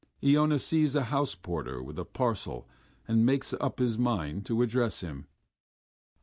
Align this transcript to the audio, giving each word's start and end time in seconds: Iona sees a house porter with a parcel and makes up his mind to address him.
Iona 0.23 0.57
sees 0.57 0.95
a 0.95 1.03
house 1.03 1.35
porter 1.35 1.83
with 1.83 1.99
a 1.99 2.05
parcel 2.05 2.67
and 3.07 3.23
makes 3.23 3.53
up 3.61 3.77
his 3.77 3.99
mind 3.99 4.47
to 4.47 4.63
address 4.63 5.01
him. 5.01 5.27